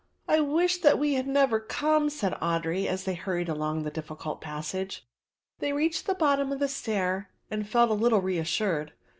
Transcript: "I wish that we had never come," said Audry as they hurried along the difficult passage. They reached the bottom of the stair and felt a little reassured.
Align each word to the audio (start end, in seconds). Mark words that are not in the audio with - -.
"I 0.27 0.39
wish 0.39 0.77
that 0.79 0.97
we 0.97 1.13
had 1.13 1.27
never 1.27 1.59
come," 1.59 2.09
said 2.09 2.33
Audry 2.41 2.87
as 2.87 3.03
they 3.03 3.13
hurried 3.13 3.47
along 3.49 3.83
the 3.83 3.91
difficult 3.91 4.41
passage. 4.41 5.05
They 5.59 5.73
reached 5.73 6.07
the 6.07 6.15
bottom 6.15 6.51
of 6.51 6.57
the 6.57 6.67
stair 6.67 7.29
and 7.51 7.69
felt 7.69 7.91
a 7.91 7.93
little 7.93 8.19
reassured. 8.19 8.93